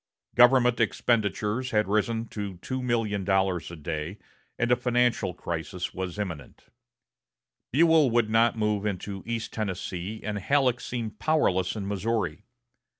Government 0.33 0.79
expenditures 0.79 1.69
had 1.69 1.87
risen 1.87 2.25
to 2.29 2.55
$2,000,000 2.55 3.69
a 3.71 3.75
day, 3.75 4.17
and 4.57 4.71
a 4.71 4.75
financial 4.75 5.35
crisis 5.35 5.93
was 5.93 6.17
imminent. 6.17 6.63
Buell 7.71 8.09
would 8.09 8.27
not 8.31 8.57
move 8.57 8.83
into 8.87 9.21
East 9.27 9.53
Tennessee, 9.53 10.19
and 10.23 10.39
Halleck 10.39 10.79
seemed 10.79 11.19
powerless 11.19 11.75
in 11.75 11.87
Missouri. 11.87 12.45